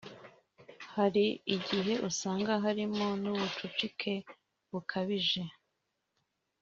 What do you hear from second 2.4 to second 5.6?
harimo n’ubucucike bukabije